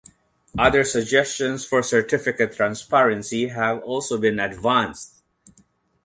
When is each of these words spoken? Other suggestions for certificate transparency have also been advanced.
Other 0.57 0.83
suggestions 0.83 1.63
for 1.63 1.83
certificate 1.83 2.53
transparency 2.55 3.49
have 3.49 3.83
also 3.83 4.17
been 4.17 4.39
advanced. 4.39 5.21